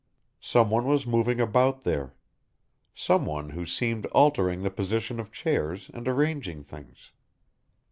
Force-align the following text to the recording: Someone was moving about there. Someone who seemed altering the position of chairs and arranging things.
Someone 0.39 0.87
was 0.87 1.05
moving 1.05 1.39
about 1.39 1.81
there. 1.81 2.15
Someone 2.95 3.51
who 3.51 3.67
seemed 3.67 4.07
altering 4.07 4.63
the 4.63 4.71
position 4.71 5.19
of 5.19 5.31
chairs 5.31 5.91
and 5.93 6.07
arranging 6.07 6.63
things. 6.63 7.11